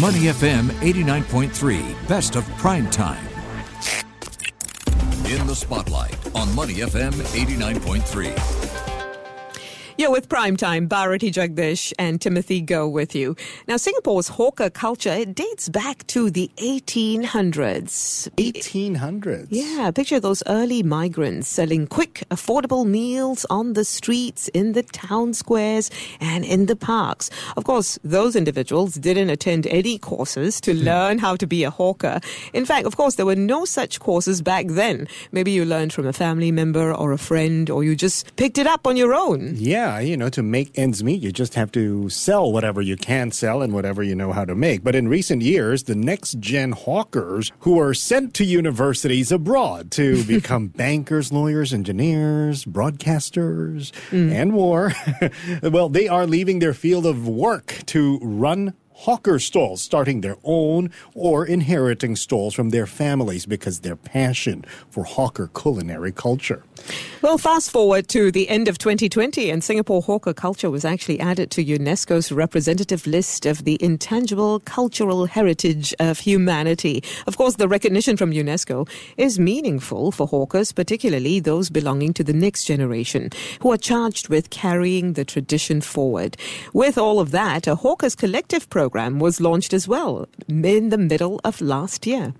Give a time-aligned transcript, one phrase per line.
[0.00, 3.22] Money FM 89.3, best of prime time.
[5.26, 8.71] In the spotlight on Money FM 89.3.
[9.98, 13.36] You're with Primetime, Bharati Jagdish and Timothy Go with you.
[13.68, 18.30] Now, Singapore's hawker culture it dates back to the 1800s.
[18.36, 19.48] 1800s?
[19.50, 25.34] Yeah, picture those early migrants selling quick, affordable meals on the streets, in the town
[25.34, 27.28] squares, and in the parks.
[27.58, 30.84] Of course, those individuals didn't attend any courses to hmm.
[30.84, 32.20] learn how to be a hawker.
[32.54, 35.06] In fact, of course, there were no such courses back then.
[35.32, 38.66] Maybe you learned from a family member or a friend, or you just picked it
[38.66, 39.52] up on your own.
[39.56, 42.96] Yeah yeah, you know, to make ends meet, you just have to sell whatever you
[42.96, 44.84] can sell and whatever you know how to make.
[44.84, 50.22] But in recent years, the next gen hawkers who are sent to universities abroad to
[50.36, 54.30] become bankers, lawyers, engineers, broadcasters, mm.
[54.30, 54.92] and more,
[55.62, 60.88] well, they are leaving their field of work to run hawker stalls, starting their own
[61.14, 66.62] or inheriting stalls from their families because their passion for hawker culinary culture.
[67.22, 71.52] Well, fast forward to the end of 2020, and Singapore hawker culture was actually added
[71.52, 77.04] to UNESCO's representative list of the intangible cultural heritage of humanity.
[77.28, 82.32] Of course, the recognition from UNESCO is meaningful for hawkers, particularly those belonging to the
[82.32, 86.36] next generation, who are charged with carrying the tradition forward.
[86.72, 91.40] With all of that, a Hawkers Collective program was launched as well in the middle
[91.44, 92.34] of last year.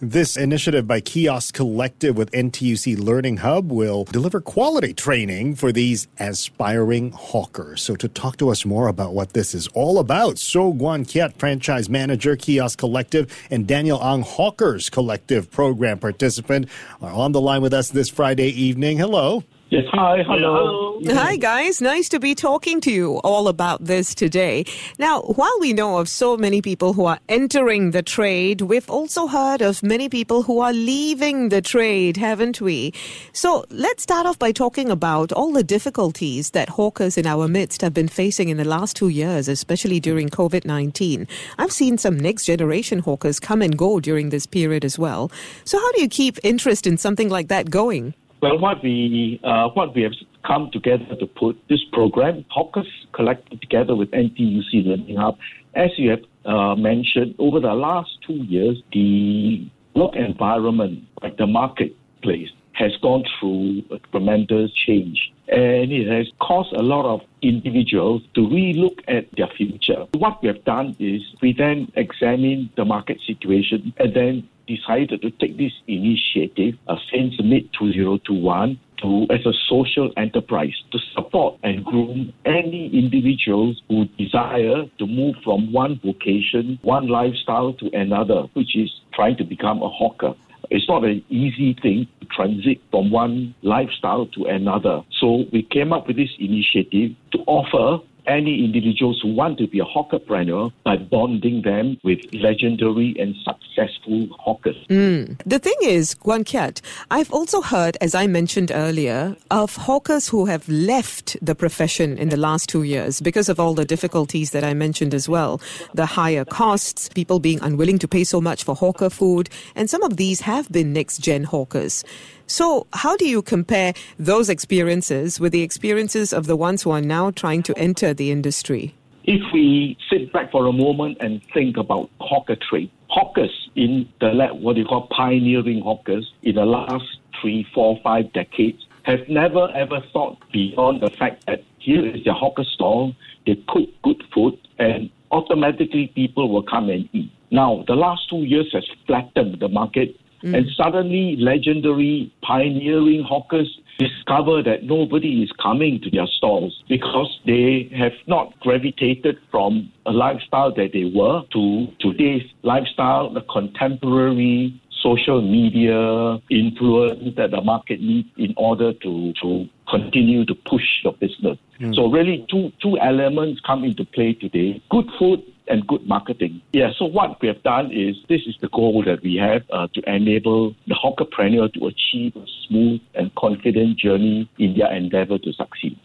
[0.00, 6.06] This initiative by Kiosk Collective with NTUC Learning Hub will deliver quality training for these
[6.20, 7.82] aspiring hawkers.
[7.82, 11.34] So, to talk to us more about what this is all about, So Guan Kiat,
[11.38, 16.68] franchise manager, Kiosk Collective, and Daniel Ang Hawkers Collective program participant,
[17.02, 18.98] are on the line with us this Friday evening.
[18.98, 19.42] Hello.
[19.70, 20.98] Yes, hi, hello.
[21.08, 21.82] Hi, guys.
[21.82, 24.64] Nice to be talking to you all about this today.
[24.98, 29.26] Now, while we know of so many people who are entering the trade, we've also
[29.26, 32.94] heard of many people who are leaving the trade, haven't we?
[33.34, 37.82] So let's start off by talking about all the difficulties that hawkers in our midst
[37.82, 41.28] have been facing in the last two years, especially during COVID 19.
[41.58, 45.30] I've seen some next generation hawkers come and go during this period as well.
[45.64, 48.14] So, how do you keep interest in something like that going?
[48.40, 50.12] Well, what we uh, what we have
[50.46, 55.36] come together to put this program, Hawkers Collective together with NTUC Learning Hub,
[55.74, 61.46] as you have uh, mentioned, over the last two years, the work environment, like the
[61.46, 65.32] marketplace, has gone through a tremendous change.
[65.48, 70.06] And it has caused a lot of individuals to relook at their future.
[70.12, 75.30] What we have done is we then examine the market situation and then decided to
[75.30, 81.84] take this initiative uh, since mid 2021 to as a social enterprise to support and
[81.84, 88.76] groom any individuals who desire to move from one vocation, one lifestyle to another, which
[88.76, 90.34] is trying to become a hawker.
[90.70, 95.02] It's not an easy thing to transit from one lifestyle to another.
[95.20, 99.80] So we came up with this initiative to offer any individuals who want to be
[99.80, 104.76] a hawkerpreneur by bonding them with legendary and successful hawkers.
[104.88, 105.40] Mm.
[105.44, 106.80] The thing is, Guan Kiat,
[107.10, 112.28] I've also heard, as I mentioned earlier, of hawkers who have left the profession in
[112.28, 115.60] the last two years because of all the difficulties that I mentioned as well.
[115.94, 120.02] The higher costs, people being unwilling to pay so much for hawker food, and some
[120.02, 122.04] of these have been next gen hawkers.
[122.50, 127.02] So, how do you compare those experiences with the experiences of the ones who are
[127.02, 128.94] now trying to enter the industry?
[129.24, 134.30] If we sit back for a moment and think about hawker trade, hawkers in the
[134.54, 140.00] what you call pioneering hawkers in the last three, four, five decades have never ever
[140.10, 143.14] thought beyond the fact that here is their hawker stall,
[143.46, 147.30] they cook good food, and automatically people will come and eat.
[147.50, 150.56] Now, the last two years has flattened the market Mm.
[150.56, 157.90] And suddenly, legendary pioneering hawkers discover that nobody is coming to their stalls because they
[157.96, 165.42] have not gravitated from a lifestyle that they were to today's lifestyle, the contemporary social
[165.42, 171.58] media influence that the market needs in order to, to continue to push your business.
[171.80, 171.94] Mm.
[171.94, 174.82] So really two two elements come into play today.
[174.90, 176.60] Good food and good marketing.
[176.72, 179.88] Yeah, so what we have done is this is the goal that we have uh,
[179.94, 185.52] to enable the hawkerpreneur to achieve a smooth and confident journey in their endeavor to
[185.52, 185.98] succeed.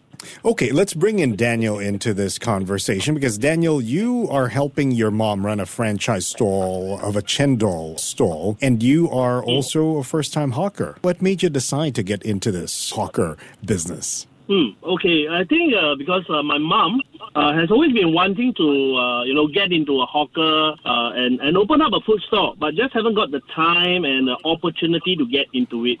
[0.44, 5.44] Okay, let's bring in Daniel into this conversation because Daniel, you are helping your mom
[5.44, 10.52] run a franchise stall of a chendol stall, and you are also a first time
[10.52, 10.96] hawker.
[11.02, 14.26] What made you decide to get into this hawker business?
[14.46, 14.76] Hmm.
[14.82, 15.26] Okay.
[15.28, 17.00] I think uh, because uh, my mom
[17.34, 21.40] uh, has always been wanting to, uh, you know, get into a hawker uh, and
[21.40, 25.16] and open up a food store, but just haven't got the time and the opportunity
[25.16, 25.98] to get into it.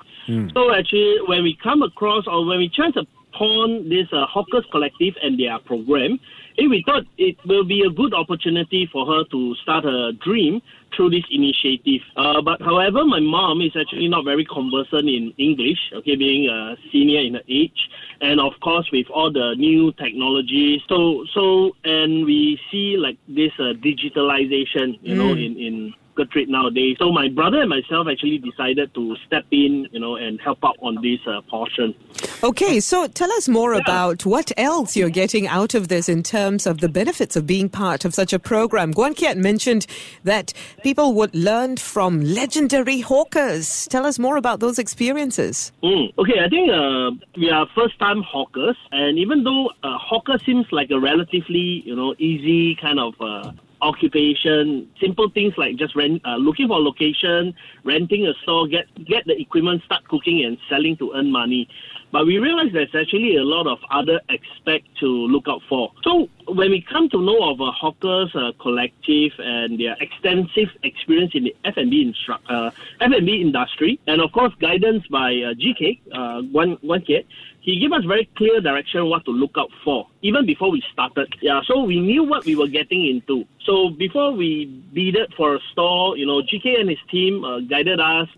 [0.52, 5.14] So actually, when we come across or when we chance upon this uh, hawkers collective
[5.22, 6.20] and their program,
[6.58, 10.62] eh, we thought it will be a good opportunity for her to start a dream
[10.94, 12.00] through this initiative.
[12.16, 16.76] Uh, but however, my mom is actually not very conversant in English, okay, being a
[16.92, 17.90] senior in her age,
[18.20, 20.82] and of course with all the new technology.
[20.88, 25.94] So, so, and we see like this uh, digitalization, you know, in in
[26.30, 26.96] trade nowadays.
[26.98, 30.76] So my brother and myself actually decided to step in, you know, and help out
[30.80, 31.94] on this uh, portion.
[32.42, 36.66] Okay, so tell us more about what else you're getting out of this in terms
[36.66, 38.92] of the benefits of being part of such a program.
[38.92, 39.86] Guan Kiat mentioned
[40.24, 40.52] that
[40.82, 43.88] people would learn from legendary hawkers.
[43.88, 45.72] Tell us more about those experiences.
[45.82, 46.12] Mm.
[46.18, 50.90] Okay, I think uh, we are first-time hawkers, and even though uh, hawker seems like
[50.90, 53.52] a relatively, you know, easy kind of uh,
[53.84, 57.54] occupation, simple things like just rent, uh, looking for a location,
[57.84, 61.68] renting a store, get get the equipment, start cooking and selling to earn money.
[62.10, 65.92] But we realize there's actually a lot of other aspects to look out for.
[66.02, 71.32] So when we come to know of a hawkers uh, collective and their extensive experience
[71.34, 72.70] in the F&B, instru- uh,
[73.00, 77.24] F&B industry, and of course guidance by uh, GK, uh, Guan, Guan Kiat,
[77.60, 81.32] he gave us very clear direction what to look out for even before we started.
[81.40, 83.44] Yeah, so we knew what we were getting into.
[83.64, 88.00] So before we bidded for a store, you know, GK and his team uh, guided
[88.00, 88.28] us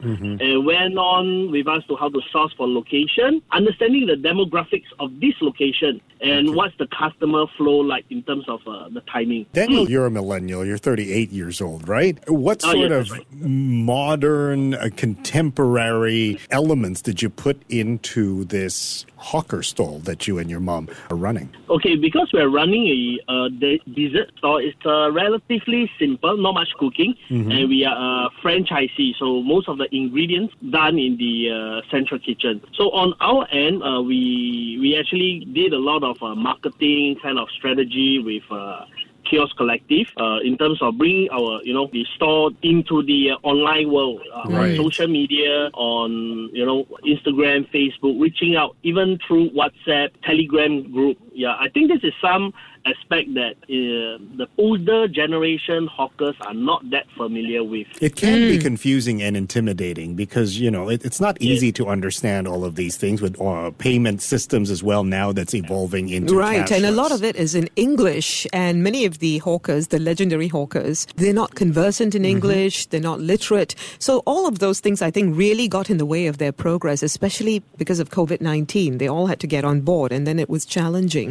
[0.41, 5.19] and went on with us to how to source for location, understanding the demographics of
[5.21, 9.47] this location and what's the customer flow like in terms of uh, the timing.
[9.53, 10.65] Daniel, you're a millennial.
[10.65, 12.19] You're 38 years old, right?
[12.29, 13.27] What Oh, sort yes, of right.
[13.41, 20.61] modern, uh, contemporary elements did you put into this hawker stall that you and your
[20.61, 21.49] mom are running?
[21.71, 22.85] Okay, because we're running
[23.29, 28.27] a uh, de- dessert store, it's uh, relatively simple, not much cooking, and we are
[28.27, 32.61] a franchisee, so most of the ingredients done in the uh, central kitchen.
[32.75, 37.39] So on our end, uh, we we actually did a lot of uh, marketing kind
[37.39, 37.86] of strategy
[38.25, 38.43] with.
[38.51, 38.85] Uh,
[39.29, 43.37] Kiosk Collective, uh, in terms of bringing our, you know, the store into the uh,
[43.43, 44.79] online world, uh, Right.
[44.79, 51.19] on social media, on, you know, Instagram, Facebook, reaching out even through WhatsApp, Telegram group.
[51.37, 52.55] Yeah, I think this is some
[52.87, 57.87] aspect that uh, the older generation hawkers are not that familiar with.
[58.01, 62.47] It can be confusing and intimidating because, you know, it, it's not easy to understand
[62.49, 66.71] all of these things with uh, payment systems as well now that's evolving into Right,
[66.71, 70.49] and a lot of it is in English, and many of the hawkers, the legendary
[70.49, 73.75] hawkers, they're not conversant in English, they're not literate.
[73.99, 77.03] So all of those things, I think, really got in the way of their progress,
[77.03, 78.99] especially because of COVID 19.
[78.99, 81.26] They all had to get on board, and then it was challenging.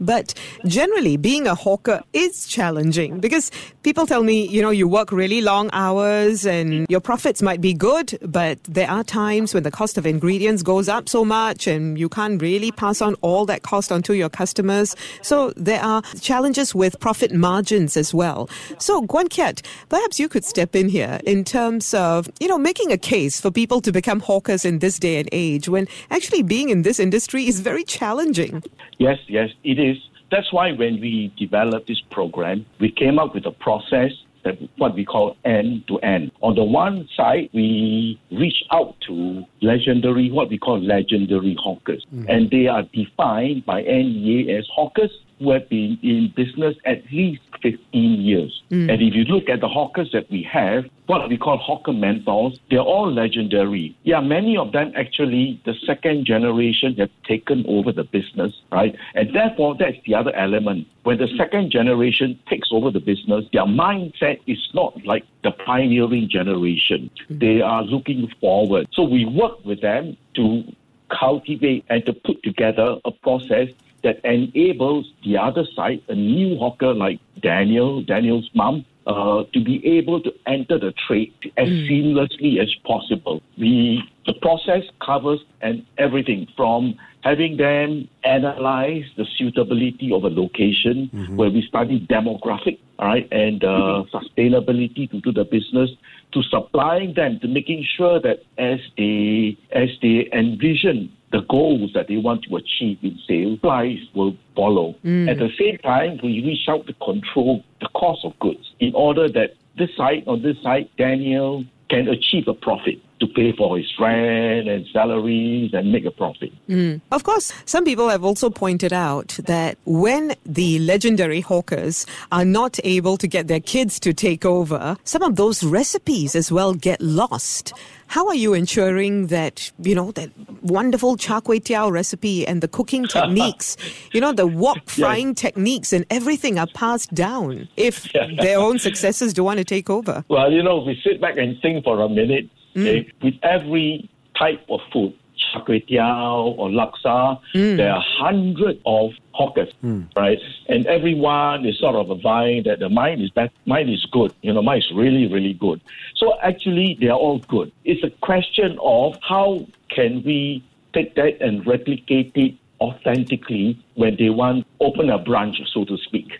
[0.00, 0.34] But
[0.64, 3.50] generally, being a hawker is challenging because
[3.82, 7.74] people tell me, you know, you work really long hours and your profits might be
[7.74, 11.98] good, but there are times when the cost of ingredients goes up so much and
[11.98, 14.94] you can't really pass on all that cost onto your customers.
[15.22, 18.48] So there are challenges with profit margins as well.
[18.78, 22.92] So Guan Kiat, perhaps you could step in here in terms of, you know, making
[22.92, 26.68] a case for people to become hawkers in this day and age when actually being
[26.70, 28.62] in this industry is very challenging.
[28.98, 29.98] Yes, yes, it is.
[30.30, 34.12] That's why when we developed this program, we came up with a process
[34.44, 36.30] that what we call end to end.
[36.40, 42.30] On the one side, we reach out to legendary, what we call legendary hawkers, mm-hmm.
[42.32, 47.42] and they are defined by NEA as hawkers who have been in business at least
[47.62, 48.62] 15 years.
[48.70, 48.92] Mm.
[48.92, 52.58] And if you look at the hawkers that we have, what we call hawker mentors,
[52.70, 53.96] they're all legendary.
[54.02, 58.96] Yeah, many of them actually, the second generation have taken over the business, right?
[59.14, 60.88] And therefore, that's the other element.
[61.04, 66.28] When the second generation takes over the business, their mindset is not like the pioneering
[66.28, 67.10] generation.
[67.30, 67.40] Mm.
[67.40, 68.88] They are looking forward.
[68.92, 70.64] So we work with them to
[71.08, 73.68] cultivate and to put together a process
[74.06, 79.84] that enables the other side, a new hawker like Daniel, Daniel's mom, uh, to be
[79.84, 83.42] able to enter the trade as seamlessly as possible.
[83.58, 91.10] We, the process covers and everything from having them analyze the suitability of a location
[91.36, 95.90] where we study demographic, all right, and uh, sustainability to do the business,
[96.32, 102.08] to supplying them, to making sure that as they as they envision the goals that
[102.08, 104.94] they want to achieve in sales, price will follow.
[105.04, 105.30] Mm.
[105.30, 109.28] At the same time, we reach out to control the cost of goods in order
[109.28, 113.00] that this side on this side, Daniel can achieve a profit.
[113.20, 116.52] To pay for his rent and salaries and make a profit.
[116.68, 117.00] Mm.
[117.12, 122.78] Of course, some people have also pointed out that when the legendary hawkers are not
[122.84, 127.00] able to get their kids to take over, some of those recipes as well get
[127.00, 127.72] lost.
[128.08, 130.30] How are you ensuring that, you know, that
[130.62, 133.76] wonderful char kway teow recipe and the cooking techniques,
[134.12, 139.32] you know, the wok frying techniques and everything are passed down if their own successors
[139.32, 140.24] don't want to take over?
[140.28, 142.48] Well, you know, we sit back and think for a minute.
[142.76, 142.86] Mm.
[142.86, 147.76] Okay, with every type of food, char kway teow or laksa, mm.
[147.76, 150.06] there are hundreds of hawkers, mm.
[150.14, 150.38] right?
[150.68, 154.34] And everyone is sort of vying that the mine is best, mine is good.
[154.42, 155.80] You know, mine is really, really good.
[156.16, 157.72] So actually, they are all good.
[157.84, 164.30] It's a question of how can we take that and replicate it authentically when they
[164.30, 166.38] want open a branch, so to speak.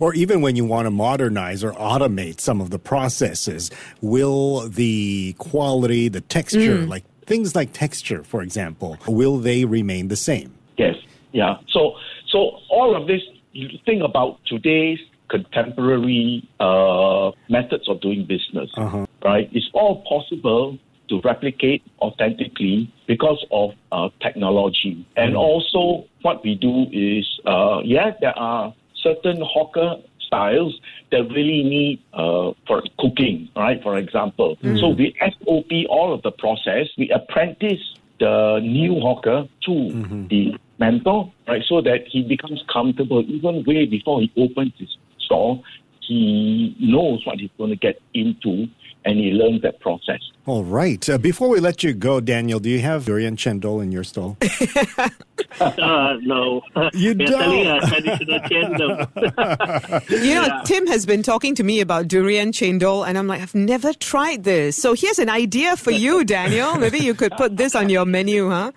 [0.00, 5.34] Or even when you want to modernize or automate some of the processes, will the
[5.38, 10.54] quality, the texture, like things like texture, for example, will they remain the same?
[10.76, 10.96] Yes,
[11.32, 11.56] yeah.
[11.68, 11.96] So,
[12.28, 13.22] so all of this,
[13.52, 14.98] you think about today's
[15.28, 18.70] contemporary uh, methods of doing business,
[19.24, 19.48] right?
[19.52, 25.06] It's all possible to replicate authentically because of uh, technology.
[25.16, 28.74] And also, what we do is, uh, yeah, there are
[29.06, 29.96] certain hawker
[30.26, 30.80] styles
[31.12, 33.80] that really need uh, for cooking, right?
[33.82, 36.86] For example, so we SOP all of the process.
[36.98, 37.84] We apprentice
[38.18, 39.72] the new hawker to
[40.28, 41.62] the mentor, right?
[41.68, 45.62] So that he becomes comfortable even way before he opens his store.
[46.00, 48.68] He knows what he's going to get into,
[49.06, 50.20] and he learns that process.
[50.44, 51.08] All right.
[51.08, 54.36] Uh, before we let you go, Daniel, do you have durian chendol in your stall?
[55.58, 56.60] Uh, no.
[56.92, 57.82] You We're selling don't.
[57.82, 60.10] a traditional chendol.
[60.10, 60.62] You know, Yeah.
[60.66, 64.44] Tim has been talking to me about durian chendol, and I'm like, I've never tried
[64.44, 64.76] this.
[64.76, 66.76] So here's an idea for you, Daniel.
[66.76, 68.72] Maybe you could put this on your menu, huh?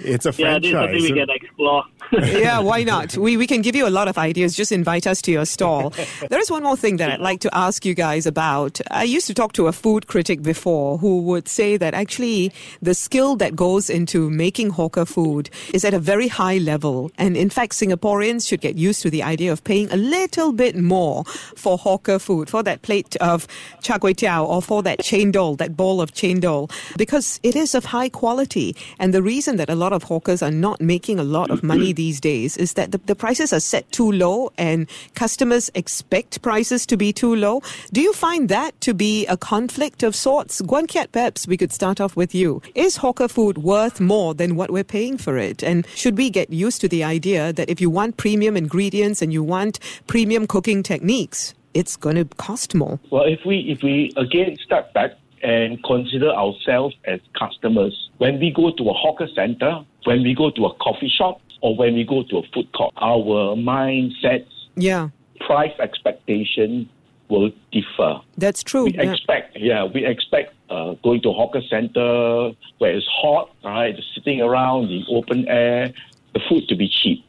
[0.00, 1.02] It's a yeah, this is something franchise.
[1.02, 1.84] we can explore.
[2.22, 3.16] Yeah, why not?
[3.16, 4.54] We, we can give you a lot of ideas.
[4.54, 5.92] Just invite us to your stall.
[6.30, 8.80] There is one more thing that I'd like to ask you guys about.
[8.90, 12.94] I used to talk to a food critic before who would say that actually the
[12.94, 17.10] skill that goes into making hawker food is at a very high level.
[17.18, 20.76] And in fact, Singaporeans should get used to the idea of paying a little bit
[20.76, 21.24] more
[21.56, 23.46] for hawker food, for that plate of
[23.82, 27.84] char kway teow or for that chendol, that bowl of chendol, because it is of
[27.86, 28.76] high quality.
[28.98, 31.92] And the reason that a lot of hawkers are not making a lot of money
[31.92, 36.86] these days is that the, the prices are set too low and customers expect prices
[36.86, 37.62] to be too low.
[37.92, 40.60] Do you find that to be a conflict of sorts?
[40.62, 42.62] Guan Kiat, perhaps we could start off with you.
[42.74, 45.62] Is hawker food worth more than what we're paying for it?
[45.62, 49.32] And should we get used to the idea that if you want premium ingredients and
[49.32, 52.98] you want premium cooking techniques, it's going to cost more?
[53.10, 58.50] Well, if we if we again step back and consider ourselves as customers, when we
[58.50, 62.04] go to a hawker center, when we go to a coffee shop, or when we
[62.04, 65.08] go to a food court, our mindsets, Yeah,
[65.40, 66.88] price expectation
[67.30, 68.20] will differ.
[68.36, 68.84] that's true.
[68.84, 69.12] We Yeah.
[69.12, 74.42] expect, yeah, we expect uh, going to a hawker center where it's hot, right, sitting
[74.42, 75.92] around the open air,
[76.34, 77.24] the food to be cheap.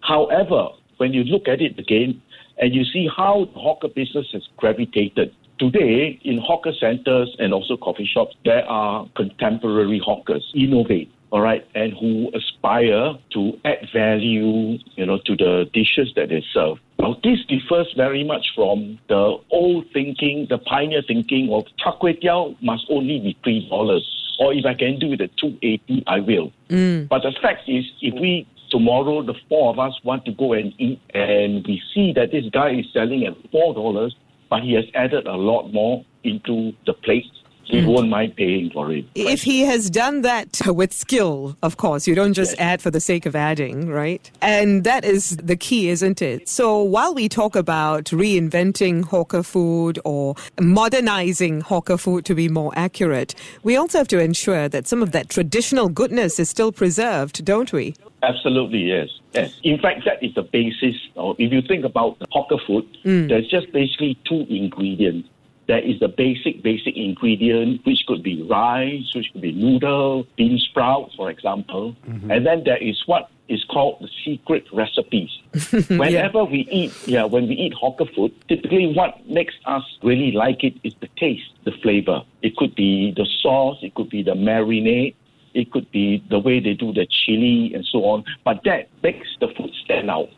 [0.00, 2.22] However, when you look at it again
[2.58, 7.76] and you see how the hawker business has gravitated, today in hawker centers and also
[7.76, 14.78] coffee shops, there are contemporary hawkers, innovate, all right, and who aspire to add value,
[14.94, 16.78] you know, to the dishes that they serve.
[17.00, 22.22] Now, this differs very much from the old thinking, the pioneer thinking of char kway
[22.22, 24.06] teow must only be three dollars,
[24.38, 26.52] or if I can do it at two eighty, I will.
[26.70, 27.08] Mm.
[27.08, 30.72] But the fact is, if we tomorrow the four of us want to go and
[30.78, 34.14] eat, and we see that this guy is selling at four dollars,
[34.50, 37.26] but he has added a lot more into the plate,
[37.72, 37.88] we hmm.
[37.88, 39.04] won't mind paying for it.
[39.14, 43.00] If he has done that with skill, of course, you don't just add for the
[43.00, 44.30] sake of adding, right?
[44.40, 46.48] And that is the key, isn't it?
[46.48, 52.72] So while we talk about reinventing hawker food or modernizing hawker food to be more
[52.76, 57.44] accurate, we also have to ensure that some of that traditional goodness is still preserved,
[57.44, 57.94] don't we?
[58.22, 59.08] Absolutely, yes.
[59.34, 59.60] yes.
[59.62, 60.96] In fact, that is the basis.
[61.14, 63.26] Or if you think about the hawker food, hmm.
[63.26, 65.28] there's just basically two ingredients.
[65.66, 70.58] There is the basic, basic ingredient, which could be rice, which could be noodle, bean
[70.58, 71.96] sprouts, for example.
[72.06, 72.30] Mm-hmm.
[72.30, 75.30] And then there is what is called the secret recipes.
[75.88, 80.64] Whenever we eat, yeah, when we eat hawker food, typically what makes us really like
[80.64, 82.22] it is the taste, the flavor.
[82.42, 85.14] It could be the sauce, it could be the marinade,
[85.52, 88.24] it could be the way they do the chili and so on.
[88.44, 90.30] But that makes the food stand out.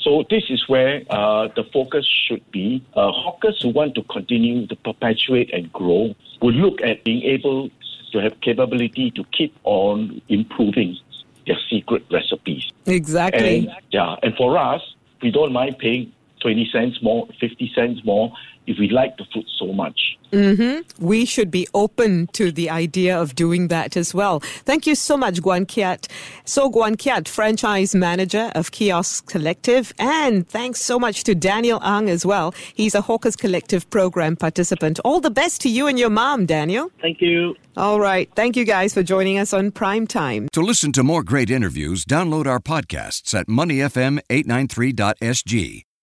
[0.00, 2.84] So this is where uh, the focus should be.
[2.94, 7.70] Uh, hawkers who want to continue to perpetuate and grow will look at being able
[8.12, 10.96] to have capability to keep on improving
[11.46, 12.70] their secret recipes.
[12.86, 13.66] Exactly.
[13.68, 14.82] And yeah, and for us,
[15.20, 16.12] we don't mind paying
[16.44, 18.30] 20 cents more, 50 cents more
[18.66, 20.18] if we like the food so much.
[20.32, 20.80] Mm-hmm.
[20.98, 24.40] we should be open to the idea of doing that as well.
[24.40, 26.08] Thank you so much, Guan Kiat.
[26.44, 32.10] So, Guan Kiat, franchise manager of Kiosk Collective, and thanks so much to Daniel Ang
[32.10, 32.52] as well.
[32.74, 34.98] He's a Hawkers Collective program participant.
[35.04, 36.90] All the best to you and your mom, Daniel.
[37.00, 37.54] Thank you.
[37.76, 38.28] All right.
[38.34, 40.48] Thank you guys for joining us on Prime Time.
[40.52, 45.84] To listen to more great interviews, download our podcasts at moneyfm893.sg